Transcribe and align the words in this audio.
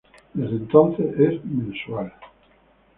Desde 0.33 0.55
entonces, 0.55 1.13
es 1.19 1.45
mensual. 1.45 2.11